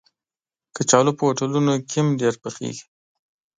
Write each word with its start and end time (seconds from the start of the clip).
کچالو 0.75 1.11
په 1.17 1.23
هوټلونو 1.27 1.71
کې 1.87 1.97
هم 2.01 2.07
ډېر 2.21 2.33
پخېږي 2.43 2.85